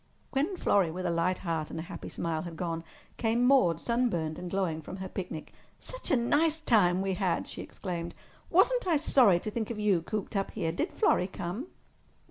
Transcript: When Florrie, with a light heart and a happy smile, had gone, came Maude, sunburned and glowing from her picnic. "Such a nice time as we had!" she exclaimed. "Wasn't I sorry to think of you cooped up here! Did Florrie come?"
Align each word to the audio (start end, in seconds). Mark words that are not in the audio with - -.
When 0.31 0.57
Florrie, 0.57 0.89
with 0.89 1.05
a 1.05 1.11
light 1.11 1.37
heart 1.45 1.69
and 1.69 1.77
a 1.79 1.83
happy 1.83 2.09
smile, 2.09 2.41
had 2.41 2.57
gone, 2.57 2.83
came 3.17 3.45
Maude, 3.45 3.79
sunburned 3.79 4.39
and 4.39 4.49
glowing 4.49 4.81
from 4.81 4.95
her 4.97 5.07
picnic. 5.07 5.53
"Such 5.77 6.09
a 6.09 6.15
nice 6.17 6.59
time 6.59 6.97
as 6.97 7.03
we 7.03 7.13
had!" 7.13 7.47
she 7.47 7.61
exclaimed. 7.61 8.15
"Wasn't 8.49 8.87
I 8.87 8.95
sorry 8.97 9.39
to 9.41 9.51
think 9.51 9.69
of 9.69 9.77
you 9.77 10.01
cooped 10.01 10.35
up 10.35 10.49
here! 10.49 10.71
Did 10.71 10.91
Florrie 10.91 11.27
come?" 11.27 11.67